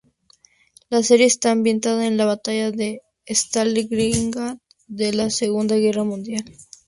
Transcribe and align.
La 0.89 1.03
serie 1.03 1.27
está 1.27 1.51
ambientada 1.51 2.07
en 2.07 2.17
la 2.17 2.25
Batalla 2.25 2.71
de 2.71 3.03
Stalingrado 3.27 4.57
de 4.87 5.13
la 5.13 5.29
Segunda 5.29 5.75
Guerra 5.75 6.03
Mundial. 6.03 6.43